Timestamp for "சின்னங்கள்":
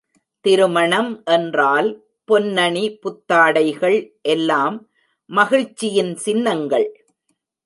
6.17-6.89